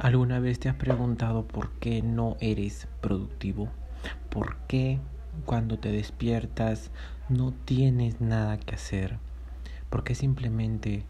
¿Alguna 0.00 0.40
vez 0.40 0.58
te 0.58 0.70
has 0.70 0.76
preguntado 0.76 1.46
por 1.46 1.72
qué 1.72 2.00
no 2.00 2.38
eres 2.40 2.88
productivo? 3.02 3.68
¿Por 4.30 4.56
qué 4.66 4.98
cuando 5.44 5.78
te 5.78 5.92
despiertas 5.92 6.90
no 7.28 7.52
tienes 7.66 8.18
nada 8.18 8.58
que 8.58 8.76
hacer? 8.76 9.18
¿Por 9.90 10.02
qué 10.02 10.14
simplemente 10.14 11.04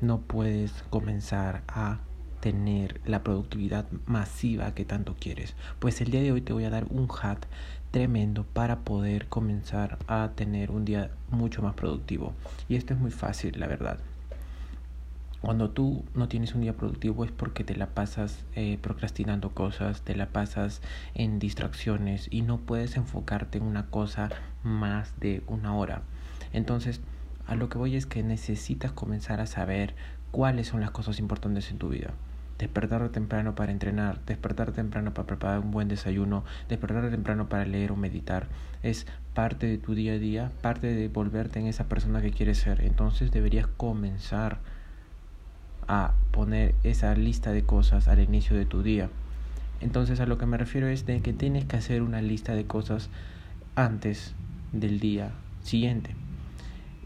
no 0.00 0.22
puedes 0.22 0.72
comenzar 0.88 1.64
a 1.68 1.98
tener 2.40 3.02
la 3.04 3.22
productividad 3.22 3.84
masiva 4.06 4.72
que 4.72 4.86
tanto 4.86 5.16
quieres? 5.20 5.54
Pues 5.78 6.00
el 6.00 6.10
día 6.10 6.22
de 6.22 6.32
hoy 6.32 6.40
te 6.40 6.54
voy 6.54 6.64
a 6.64 6.70
dar 6.70 6.86
un 6.88 7.08
hack 7.08 7.46
tremendo 7.90 8.44
para 8.44 8.78
poder 8.78 9.28
comenzar 9.28 9.98
a 10.06 10.30
tener 10.34 10.70
un 10.70 10.86
día 10.86 11.10
mucho 11.28 11.60
más 11.60 11.74
productivo. 11.74 12.32
Y 12.70 12.76
esto 12.76 12.94
es 12.94 13.00
muy 13.00 13.10
fácil, 13.10 13.60
la 13.60 13.66
verdad. 13.66 13.98
Cuando 15.40 15.70
tú 15.70 16.04
no 16.14 16.28
tienes 16.28 16.54
un 16.54 16.60
día 16.60 16.76
productivo 16.76 17.24
es 17.24 17.32
porque 17.32 17.64
te 17.64 17.74
la 17.74 17.86
pasas 17.86 18.44
eh, 18.54 18.78
procrastinando 18.82 19.50
cosas, 19.50 20.02
te 20.02 20.14
la 20.14 20.26
pasas 20.26 20.82
en 21.14 21.38
distracciones 21.38 22.28
y 22.30 22.42
no 22.42 22.58
puedes 22.58 22.96
enfocarte 22.96 23.56
en 23.56 23.64
una 23.64 23.86
cosa 23.86 24.28
más 24.62 25.18
de 25.18 25.42
una 25.46 25.74
hora. 25.74 26.02
Entonces, 26.52 27.00
a 27.46 27.54
lo 27.54 27.70
que 27.70 27.78
voy 27.78 27.96
es 27.96 28.04
que 28.04 28.22
necesitas 28.22 28.92
comenzar 28.92 29.40
a 29.40 29.46
saber 29.46 29.94
cuáles 30.30 30.68
son 30.68 30.82
las 30.82 30.90
cosas 30.90 31.18
importantes 31.18 31.70
en 31.70 31.78
tu 31.78 31.88
vida. 31.88 32.10
Despertar 32.58 33.08
temprano 33.08 33.54
para 33.54 33.72
entrenar, 33.72 34.20
despertar 34.26 34.72
temprano 34.72 35.14
para 35.14 35.26
preparar 35.26 35.60
un 35.60 35.70
buen 35.70 35.88
desayuno, 35.88 36.44
despertar 36.68 37.08
temprano 37.08 37.48
para 37.48 37.64
leer 37.64 37.92
o 37.92 37.96
meditar. 37.96 38.48
Es 38.82 39.06
parte 39.32 39.66
de 39.66 39.78
tu 39.78 39.94
día 39.94 40.12
a 40.12 40.18
día, 40.18 40.52
parte 40.60 40.88
de 40.88 41.08
volverte 41.08 41.60
en 41.60 41.66
esa 41.66 41.88
persona 41.88 42.20
que 42.20 42.30
quieres 42.30 42.58
ser. 42.58 42.82
Entonces 42.82 43.30
deberías 43.30 43.66
comenzar 43.66 44.58
a 45.90 46.12
poner 46.30 46.76
esa 46.84 47.12
lista 47.16 47.50
de 47.50 47.64
cosas 47.64 48.06
al 48.06 48.20
inicio 48.20 48.56
de 48.56 48.64
tu 48.64 48.84
día. 48.84 49.10
Entonces 49.80 50.20
a 50.20 50.26
lo 50.26 50.38
que 50.38 50.46
me 50.46 50.56
refiero 50.56 50.86
es 50.86 51.04
de 51.04 51.20
que 51.20 51.32
tienes 51.32 51.64
que 51.64 51.76
hacer 51.76 52.02
una 52.02 52.22
lista 52.22 52.54
de 52.54 52.64
cosas 52.64 53.10
antes 53.74 54.34
del 54.72 55.00
día 55.00 55.32
siguiente. 55.64 56.14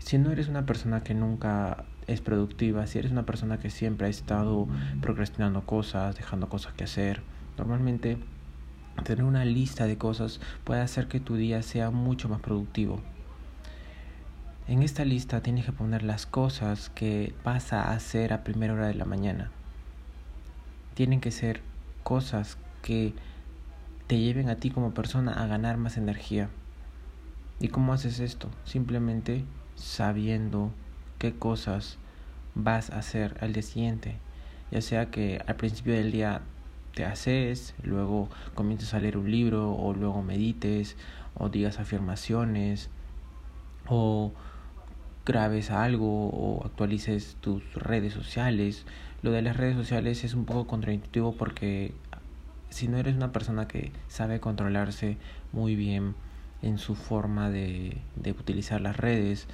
Si 0.01 0.19
no 0.19 0.31
eres 0.31 0.49
una 0.49 0.67
persona 0.67 1.03
que 1.03 1.15
nunca 1.15 1.85
es 2.07 2.21
productiva, 2.21 2.87
si 2.87 2.99
eres 2.99 3.11
una 3.11 3.25
persona 3.25 3.59
que 3.59 3.71
siempre 3.71 4.07
ha 4.07 4.11
estado 4.11 4.69
procrastinando 5.01 5.63
cosas, 5.63 6.15
dejando 6.15 6.51
cosas 6.51 6.75
que 6.75 6.85
hacer, 6.85 7.23
normalmente 7.57 8.19
tener 9.03 9.25
una 9.25 9.47
lista 9.47 9.87
de 9.87 9.97
cosas 9.97 10.41
puede 10.65 10.83
hacer 10.83 11.09
que 11.09 11.21
tu 11.21 11.37
día 11.37 11.63
sea 11.63 11.91
mucho 11.91 12.29
más 12.29 12.43
productivo. 12.43 13.01
En 14.67 14.83
esta 14.83 15.05
lista 15.05 15.43
tienes 15.43 15.67
que 15.67 15.73
poner 15.73 16.03
las 16.03 16.25
cosas 16.25 16.89
que 16.89 17.35
vas 17.45 17.75
a 17.75 17.93
hacer 17.93 18.33
a 18.33 18.45
primera 18.45 18.73
hora 18.73 18.87
de 18.87 18.95
la 18.95 19.05
mañana. 19.05 19.51
Tienen 20.95 21.21
que 21.21 21.31
ser 21.31 21.61
cosas 22.03 22.57
que 22.81 23.13
te 24.07 24.19
lleven 24.19 24.49
a 24.49 24.57
ti 24.57 24.71
como 24.71 24.95
persona 24.95 25.33
a 25.33 25.47
ganar 25.47 25.77
más 25.77 25.99
energía. 25.99 26.49
¿Y 27.61 27.69
cómo 27.69 27.93
haces 27.93 28.21
esto? 28.21 28.49
Simplemente 28.65 29.45
sabiendo 29.75 30.71
qué 31.19 31.35
cosas 31.35 31.99
vas 32.55 32.89
a 32.89 33.01
hacer 33.01 33.37
al 33.43 33.53
día 33.53 33.63
siguiente. 33.63 34.17
Ya 34.71 34.81
sea 34.81 35.11
que 35.11 35.43
al 35.47 35.57
principio 35.57 35.93
del 35.93 36.11
día 36.11 36.41
te 36.95 37.05
haces, 37.05 37.75
luego 37.83 38.31
comiences 38.55 38.95
a 38.95 39.01
leer 39.01 39.19
un 39.19 39.31
libro, 39.31 39.75
o 39.75 39.93
luego 39.93 40.23
medites, 40.23 40.97
o 41.35 41.51
digas 41.51 41.79
afirmaciones, 41.79 42.89
o 43.87 44.33
grabes 45.25 45.71
algo 45.71 46.29
o 46.29 46.65
actualices 46.65 47.37
tus 47.41 47.63
redes 47.75 48.13
sociales. 48.13 48.85
Lo 49.23 49.31
de 49.31 49.43
las 49.43 49.57
redes 49.57 49.77
sociales 49.77 50.25
es 50.25 50.35
un 50.35 50.45
poco 50.45 50.67
contraintuitivo 50.67 51.35
porque 51.35 51.95
si 52.71 52.89
no 52.89 52.99
eres 52.99 53.17
una 53.17 53.33
persona 53.33 53.69
que 53.69 53.93
sabe 54.09 54.41
controlarse 54.41 55.17
muy 55.53 55.77
bien 55.77 56.15
en 56.63 56.79
su 56.79 56.95
forma 56.95 57.51
de, 57.51 57.99
de 58.17 58.33
utilizar 58.33 58.81
las 58.81 58.97
redes, 58.97 59.47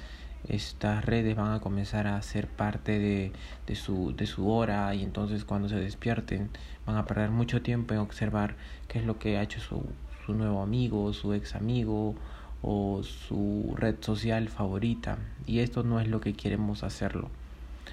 estas 0.47 1.05
redes 1.05 1.35
van 1.35 1.53
a 1.53 1.59
comenzar 1.59 2.07
a 2.07 2.21
ser 2.21 2.47
parte 2.47 2.99
de, 2.99 3.31
de, 3.67 3.75
su, 3.75 4.15
de 4.15 4.25
su 4.25 4.49
hora 4.49 4.93
y 4.95 5.03
entonces 5.03 5.45
cuando 5.45 5.69
se 5.69 5.75
despierten 5.75 6.49
van 6.85 6.97
a 6.97 7.05
perder 7.05 7.29
mucho 7.29 7.61
tiempo 7.61 7.93
en 7.93 7.99
observar 7.99 8.55
qué 8.87 8.99
es 8.99 9.05
lo 9.05 9.19
que 9.19 9.37
ha 9.37 9.43
hecho 9.43 9.59
su, 9.59 9.85
su 10.25 10.33
nuevo 10.33 10.61
amigo, 10.61 11.13
su 11.13 11.33
ex 11.33 11.55
amigo 11.55 12.15
o 12.61 13.03
su 13.03 13.73
red 13.75 13.95
social 14.01 14.49
favorita. 14.49 15.17
Y 15.45 15.59
esto 15.59 15.83
no 15.83 15.99
es 15.99 16.07
lo 16.07 16.21
que 16.21 16.33
queremos 16.33 16.83
hacerlo. 16.83 17.29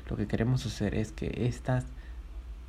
Lo 0.09 0.17
que 0.17 0.27
queremos 0.27 0.65
hacer 0.67 0.95
es 0.95 1.13
que 1.13 1.47
estas 1.47 1.85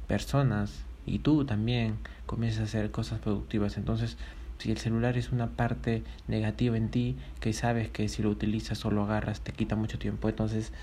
personas 0.07 0.83
y 1.05 1.19
tú 1.19 1.45
también 1.45 1.97
comiences 2.25 2.61
a 2.61 2.63
hacer 2.63 2.91
cosas 2.91 3.19
productivas. 3.19 3.77
Entonces 3.77 4.17
si 4.59 4.71
el 4.71 4.77
celular 4.77 5.17
es 5.17 5.31
una 5.31 5.47
parte 5.47 6.03
negativa 6.27 6.77
en 6.77 6.89
ti 6.89 7.17
que 7.39 7.53
sabes 7.53 7.89
que 7.89 8.07
si 8.09 8.21
lo 8.21 8.29
utilizas 8.29 8.85
o 8.85 8.91
lo 8.91 9.03
agarras 9.03 9.41
te 9.41 9.53
quita 9.53 9.75
mucho 9.75 9.97
tiempo 9.97 10.27
entonces 10.27 10.73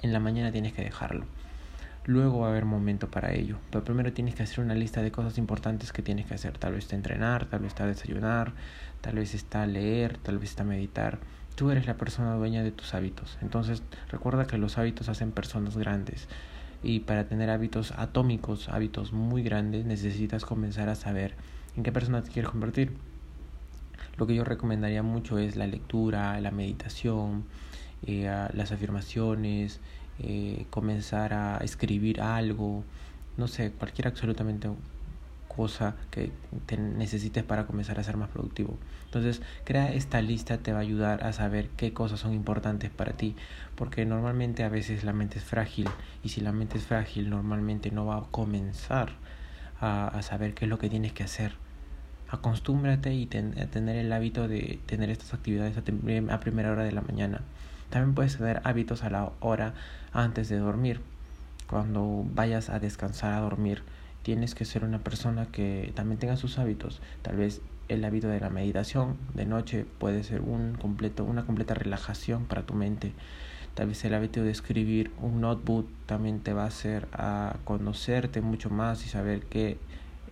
en 0.00 0.12
la 0.12 0.20
mañana 0.20 0.52
tienes 0.52 0.72
que 0.72 0.82
dejarlo 0.82 1.26
luego 2.06 2.40
va 2.40 2.48
a 2.48 2.50
haber 2.50 2.64
momento 2.64 3.10
para 3.10 3.32
ello. 3.32 3.58
Pero 3.70 3.84
primero 3.84 4.12
tienes 4.12 4.34
que 4.34 4.42
hacer 4.42 4.64
una 4.64 4.74
lista 4.74 5.02
de 5.02 5.10
cosas 5.10 5.38
importantes 5.38 5.92
que 5.92 6.02
tienes 6.02 6.26
que 6.26 6.34
hacer. 6.34 6.58
Tal 6.58 6.72
vez 6.72 6.84
está 6.84 6.96
entrenar, 6.96 7.46
tal 7.46 7.60
vez 7.60 7.68
está 7.68 7.86
desayunar, 7.86 8.52
tal 9.00 9.16
vez 9.16 9.34
está 9.34 9.66
leer, 9.66 10.18
tal 10.18 10.38
vez 10.38 10.50
está 10.50 10.64
meditar. 10.64 11.18
Tú 11.54 11.70
eres 11.70 11.86
la 11.86 11.94
persona 11.94 12.34
dueña 12.34 12.62
de 12.62 12.72
tus 12.72 12.94
hábitos. 12.94 13.38
Entonces 13.40 13.82
recuerda 14.10 14.46
que 14.46 14.58
los 14.58 14.78
hábitos 14.78 15.08
hacen 15.08 15.32
personas 15.32 15.76
grandes. 15.76 16.28
Y 16.82 17.00
para 17.00 17.24
tener 17.24 17.48
hábitos 17.48 17.92
atómicos, 17.92 18.68
hábitos 18.68 19.12
muy 19.12 19.42
grandes, 19.42 19.86
necesitas 19.86 20.44
comenzar 20.44 20.88
a 20.88 20.94
saber 20.94 21.34
en 21.76 21.82
qué 21.82 21.92
persona 21.92 22.22
te 22.22 22.30
quieres 22.30 22.50
convertir. 22.50 22.92
Lo 24.16 24.26
que 24.26 24.34
yo 24.34 24.44
recomendaría 24.44 25.02
mucho 25.02 25.38
es 25.38 25.56
la 25.56 25.66
lectura, 25.66 26.38
la 26.40 26.50
meditación, 26.50 27.44
eh, 28.06 28.48
las 28.52 28.70
afirmaciones, 28.70 29.80
eh, 30.20 30.66
comenzar 30.70 31.34
a 31.34 31.58
escribir 31.58 32.20
algo, 32.20 32.84
no 33.36 33.48
sé, 33.48 33.72
cualquier 33.72 34.08
absolutamente 34.08 34.68
cosa 35.48 35.94
que 36.10 36.32
te 36.66 36.76
necesites 36.76 37.44
para 37.44 37.66
comenzar 37.66 37.98
a 37.98 38.02
ser 38.02 38.16
más 38.16 38.28
productivo. 38.28 38.76
Entonces, 39.06 39.42
crea 39.64 39.92
esta 39.92 40.20
lista, 40.20 40.58
te 40.58 40.72
va 40.72 40.78
a 40.78 40.82
ayudar 40.82 41.24
a 41.24 41.32
saber 41.32 41.68
qué 41.76 41.92
cosas 41.92 42.20
son 42.20 42.34
importantes 42.34 42.90
para 42.90 43.12
ti, 43.12 43.36
porque 43.76 44.04
normalmente 44.04 44.64
a 44.64 44.68
veces 44.68 45.04
la 45.04 45.12
mente 45.12 45.38
es 45.38 45.44
frágil 45.44 45.88
y 46.22 46.30
si 46.30 46.40
la 46.40 46.52
mente 46.52 46.78
es 46.78 46.84
frágil, 46.84 47.30
normalmente 47.30 47.90
no 47.90 48.06
va 48.06 48.18
a 48.18 48.22
comenzar 48.30 49.10
a, 49.80 50.08
a 50.08 50.22
saber 50.22 50.54
qué 50.54 50.64
es 50.64 50.68
lo 50.68 50.78
que 50.78 50.90
tienes 50.90 51.12
que 51.12 51.22
hacer. 51.22 51.52
Acostúmbrate 52.28 53.14
y 53.14 53.24
a 53.24 53.66
tener 53.66 53.96
el 53.96 54.12
hábito 54.12 54.48
de 54.48 54.80
tener 54.86 55.10
estas 55.10 55.34
actividades 55.34 55.76
a 55.78 56.40
primera 56.40 56.72
hora 56.72 56.82
de 56.82 56.90
la 56.90 57.02
mañana. 57.02 57.42
También 57.94 58.16
puedes 58.16 58.36
tener 58.36 58.60
hábitos 58.64 59.04
a 59.04 59.08
la 59.08 59.30
hora 59.38 59.72
antes 60.12 60.48
de 60.48 60.58
dormir. 60.58 61.00
Cuando 61.70 62.26
vayas 62.34 62.68
a 62.68 62.80
descansar 62.80 63.34
a 63.34 63.40
dormir, 63.40 63.84
tienes 64.24 64.56
que 64.56 64.64
ser 64.64 64.82
una 64.82 64.98
persona 64.98 65.46
que 65.46 65.92
también 65.94 66.18
tenga 66.18 66.36
sus 66.36 66.58
hábitos. 66.58 67.00
Tal 67.22 67.36
vez 67.36 67.60
el 67.86 68.04
hábito 68.04 68.26
de 68.26 68.40
la 68.40 68.50
meditación 68.50 69.16
de 69.34 69.46
noche 69.46 69.86
puede 70.00 70.24
ser 70.24 70.40
un 70.40 70.74
completo, 70.74 71.22
una 71.22 71.46
completa 71.46 71.74
relajación 71.74 72.46
para 72.46 72.62
tu 72.62 72.74
mente. 72.74 73.12
Tal 73.74 73.86
vez 73.86 74.04
el 74.04 74.14
hábito 74.14 74.42
de 74.42 74.50
escribir 74.50 75.12
un 75.22 75.40
notebook 75.40 75.86
también 76.06 76.40
te 76.40 76.52
va 76.52 76.64
a 76.64 76.66
hacer 76.66 77.06
a 77.12 77.58
conocerte 77.62 78.40
mucho 78.40 78.70
más 78.70 79.06
y 79.06 79.08
saber 79.08 79.42
qué 79.42 79.78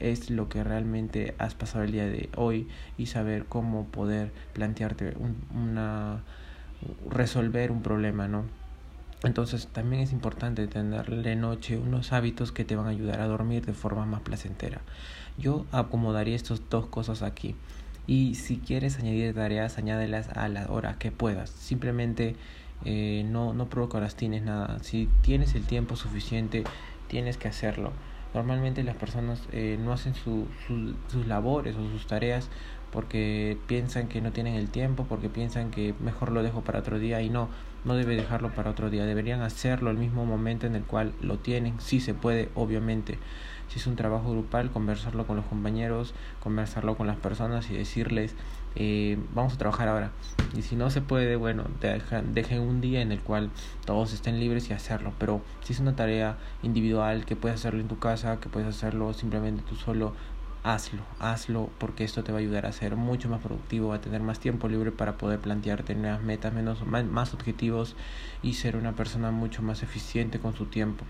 es 0.01 0.31
lo 0.31 0.49
que 0.49 0.65
realmente 0.65 1.37
has 1.39 1.55
pasado 1.55 1.85
el 1.85 1.93
día 1.93 2.07
de 2.07 2.29
hoy 2.35 2.67
y 2.99 3.07
saber 3.07 3.45
cómo 3.45 3.87
poder 3.87 4.33
plantearte 4.53 5.15
una 5.55 6.23
resolver 7.09 7.71
un 7.71 7.83
problema, 7.83 8.29
¿no? 8.29 8.45
Entonces 9.25 9.69
también 9.69 10.03
es 10.03 10.13
importante 10.13 10.67
tener 10.67 11.23
de 11.23 11.37
noche 11.37 11.79
unos 11.79 12.13
hábitos 12.13 12.51
que 12.51 12.65
te 12.65 12.75
van 12.75 12.87
a 12.87 12.91
ayudar 12.91 13.21
a 13.21 13.27
dormir 13.27 13.65
de 13.65 13.73
forma 13.73 14.05
más 14.05 14.23
placentera. 14.23 14.81
Yo 15.39 15.65
acomodaría 15.71 16.35
estas 16.35 16.63
dos 16.69 16.87
cosas 16.87 17.23
aquí. 17.23 17.55
Y 18.07 18.35
si 18.35 18.59
quieres 18.59 18.99
añadir 18.99 19.35
tareas, 19.35 19.79
añádelas 19.79 20.29
a 20.31 20.49
la 20.49 20.67
hora 20.71 20.99
que 20.99 21.13
puedas. 21.13 21.51
Simplemente 21.51 22.35
eh, 22.85 23.25
no, 23.29 23.55
no 23.55 23.69
procrastines 23.69 24.43
nada. 24.43 24.79
Si 24.83 25.09
tienes 25.23 25.55
el 25.55 25.65
tiempo 25.67 25.95
suficiente, 25.95 26.65
tienes 27.07 27.37
que 27.37 27.47
hacerlo. 27.47 27.93
Normalmente 28.35 28.83
las 28.83 28.97
personas 28.97 29.41
eh, 29.53 29.79
no 29.81 29.93
hacen 29.93 30.15
su, 30.15 30.49
sus 30.67 31.27
labores 31.27 31.77
o 31.77 31.89
sus 31.91 32.07
tareas 32.07 32.49
porque 32.93 33.59
piensan 33.67 34.07
que 34.07 34.21
no 34.21 34.33
tienen 34.33 34.55
el 34.55 34.69
tiempo, 34.69 35.07
porque 35.09 35.29
piensan 35.29 35.71
que 35.71 35.95
mejor 36.01 36.31
lo 36.31 36.43
dejo 36.43 36.61
para 36.61 36.81
otro 36.81 36.99
día 36.99 37.23
y 37.23 37.31
no, 37.31 37.49
no 37.85 37.95
debe 37.95 38.15
dejarlo 38.15 38.55
para 38.55 38.71
otro 38.71 38.91
día, 38.91 39.07
deberían 39.07 39.41
hacerlo 39.41 39.91
al 39.91 39.97
mismo 39.97 40.25
momento 40.27 40.67
en 40.67 40.77
el 40.77 40.85
cual 40.85 41.13
lo 41.21 41.39
tienen, 41.39 41.81
si 41.81 42.01
se 42.01 42.15
puede, 42.15 42.51
obviamente. 42.55 43.19
Si 43.69 43.79
es 43.79 43.87
un 43.87 43.97
trabajo 43.97 44.31
grupal, 44.31 44.71
conversarlo 44.71 45.27
con 45.27 45.37
los 45.37 45.47
compañeros, 45.47 46.13
conversarlo 46.41 46.95
con 46.95 47.07
las 47.07 47.17
personas 47.17 47.71
y 47.71 47.75
decirles, 47.75 48.35
eh, 48.75 49.19
vamos 49.35 49.55
a 49.55 49.57
trabajar 49.57 49.89
ahora. 49.89 50.11
Y 50.55 50.61
si 50.61 50.77
no 50.77 50.91
se 50.91 51.01
puede, 51.01 51.37
bueno, 51.37 51.65
dejen 51.81 52.61
un 52.61 52.83
día 52.83 53.01
en 53.01 53.13
el 53.13 53.21
cual 53.21 53.51
todos 53.87 54.13
estén 54.13 54.41
libres 54.41 54.69
y 54.69 54.75
hacerlo. 54.75 55.13
Pero 55.19 55.41
si 55.63 55.73
es 55.73 55.81
una 55.81 55.97
tarea 55.97 56.37
individual 56.63 57.25
que 57.25 57.35
puedes 57.35 57.61
hacerlo 57.61 57.81
en 57.81 57.89
tu 57.89 57.99
casa, 57.99 58.41
que 58.41 58.51
puedes 58.51 58.69
hacerlo 58.69 59.15
simplemente 59.15 59.63
tú 59.67 59.77
solo, 59.77 60.13
hazlo, 60.63 61.03
hazlo 61.19 61.71
porque 61.79 62.05
esto 62.05 62.23
te 62.23 62.33
va 62.33 62.39
a 62.39 62.41
ayudar 62.41 62.67
a 62.67 62.73
ser 62.73 62.97
mucho 62.97 63.29
más 63.29 63.41
productivo, 63.41 63.93
a 63.93 64.01
tener 64.01 64.23
más 64.23 64.39
tiempo 64.39 64.69
libre 64.69 64.93
para 64.93 65.19
poder 65.19 65.41
plantearte 65.41 65.95
nuevas 65.95 66.23
metas, 66.23 66.53
menos, 66.53 66.87
más 66.87 67.35
objetivos 67.35 67.97
y 68.43 68.55
ser 68.55 68.77
una 68.77 68.93
persona 68.93 69.31
mucho 69.31 69.63
más 69.63 69.83
eficiente 69.83 70.39
con 70.39 70.55
su 70.55 70.67
tiempo. 70.67 71.05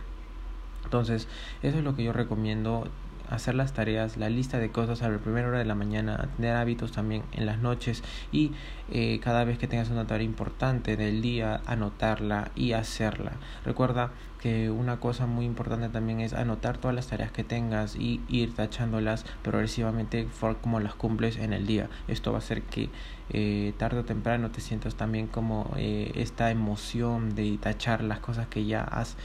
Entonces, 0.85 1.29
eso 1.63 1.79
es 1.79 1.85
lo 1.85 1.95
que 1.95 2.05
yo 2.05 2.13
recomiendo 2.13 2.89
hacer 3.35 3.55
las 3.55 3.73
tareas, 3.73 4.17
la 4.17 4.29
lista 4.29 4.59
de 4.59 4.71
cosas 4.71 5.03
a 5.03 5.09
la 5.09 5.19
primera 5.19 5.49
hora 5.49 5.59
de 5.59 5.65
la 5.65 5.75
mañana, 5.75 6.29
tener 6.37 6.57
hábitos 6.57 6.93
también 6.93 7.23
en 7.33 7.47
las 7.47 7.59
noches 7.59 8.03
y 8.31 8.53
eh, 8.91 9.21
cada 9.23 9.45
vez 9.45 9.59
que 9.59 9.67
tengas 9.67 9.91
una 9.91 10.07
tarea 10.07 10.25
importante 10.25 10.97
del 10.97 11.23
día, 11.23 11.61
anotarla 11.67 12.51
y 12.55 12.73
hacerla. 12.73 13.33
Recuerda 13.65 14.13
que 14.43 14.71
una 14.71 14.99
cosa 14.99 15.27
muy 15.27 15.45
importante 15.47 15.89
también 15.89 16.21
es 16.21 16.33
anotar 16.33 16.77
todas 16.77 16.97
las 16.97 17.07
tareas 17.07 17.31
que 17.31 17.45
tengas 17.45 17.95
y 17.95 18.21
ir 18.29 18.55
tachándolas 18.55 19.25
progresivamente 19.43 20.27
como 20.61 20.81
las 20.81 20.95
cumples 20.95 21.37
en 21.37 21.53
el 21.53 21.65
día. 21.65 21.89
Esto 22.09 22.33
va 22.33 22.39
a 22.39 22.41
hacer 22.41 22.63
que 22.63 22.91
eh, 23.33 23.73
tarde 23.79 24.01
o 24.01 24.05
temprano 24.05 24.51
te 24.51 24.61
sientas 24.61 24.95
también 24.95 25.27
como 25.27 25.73
eh, 25.77 26.13
esta 26.17 26.51
emoción 26.51 27.35
de 27.35 27.59
tachar 27.59 28.05
las 28.05 28.21
cosas 28.21 28.47
que 28.47 28.65
ya 28.67 28.83
has, 28.83 29.17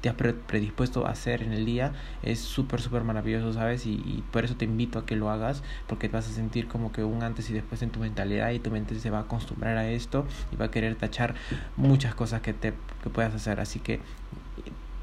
te 0.00 0.08
has 0.08 0.14
predispuesto 0.14 1.06
a 1.06 1.10
hacer 1.10 1.42
en 1.42 1.52
el 1.52 1.66
día. 1.66 1.92
Es 2.22 2.40
súper, 2.40 2.80
súper 2.80 3.02
maravilloso, 3.02 3.52
¿sabes? 3.52 3.86
Y, 3.86 3.94
y 3.94 4.24
por 4.30 4.44
eso 4.44 4.56
te 4.56 4.64
invito 4.64 4.98
a 4.98 5.06
que 5.06 5.16
lo 5.16 5.30
hagas 5.30 5.62
porque 5.86 6.08
vas 6.08 6.28
a 6.28 6.32
sentir 6.32 6.68
como 6.68 6.92
que 6.92 7.04
un 7.04 7.22
antes 7.22 7.50
y 7.50 7.52
después 7.52 7.82
en 7.82 7.90
tu 7.90 8.00
mentalidad 8.00 8.50
y 8.50 8.58
tu 8.58 8.70
mente 8.70 8.98
se 8.98 9.10
va 9.10 9.18
a 9.18 9.22
acostumbrar 9.22 9.76
a 9.76 9.88
esto 9.88 10.26
y 10.52 10.56
va 10.56 10.66
a 10.66 10.70
querer 10.70 10.94
tachar 10.94 11.34
muchas 11.76 12.14
cosas 12.14 12.40
que, 12.42 12.52
te, 12.52 12.72
que 13.02 13.10
puedas 13.10 13.34
hacer. 13.34 13.60
Así 13.60 13.80
que 13.80 14.00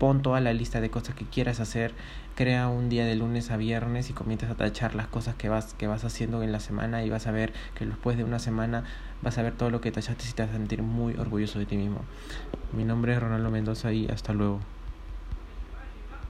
pon 0.04 0.22
toda 0.22 0.42
la 0.42 0.52
lista 0.52 0.82
de 0.82 0.90
cosas 0.90 1.16
que 1.16 1.24
quieras 1.24 1.62
hacer, 1.62 1.94
crea 2.36 2.68
un 2.68 2.90
día 2.90 3.06
de 3.06 3.16
lunes 3.16 3.52
a 3.52 3.56
viernes 3.56 4.10
y 4.10 4.14
comienzas 4.14 4.52
a 4.52 4.56
tachar 4.56 4.96
las 4.96 5.08
cosas 5.08 5.36
que 5.36 5.48
vas, 5.48 5.76
que 5.76 5.88
vas 5.88 6.04
haciendo 6.04 6.44
en 6.44 6.52
la 6.52 6.60
semana 6.60 7.06
y 7.06 7.10
vas 7.10 7.26
a 7.26 7.32
ver 7.32 7.54
que 7.74 7.86
después 7.86 8.18
de 8.18 8.26
una 8.26 8.40
semana 8.40 8.84
vas 9.22 9.38
a 9.38 9.44
ver 9.44 9.54
todo 9.54 9.70
lo 9.70 9.80
que 9.80 9.94
tachaste 9.94 10.26
y 10.30 10.34
te 10.34 10.42
vas 10.44 10.52
a 10.52 10.56
sentir 10.56 10.82
muy 10.82 11.14
orgulloso 11.14 11.58
de 11.58 11.68
ti 11.68 11.78
mismo. 11.78 12.02
Mi 12.74 12.84
nombre 12.84 13.14
es 13.14 13.22
Ronaldo 13.22 13.50
Mendoza 13.50 13.94
y 13.94 14.08
hasta 14.08 14.34
luego. 14.34 14.60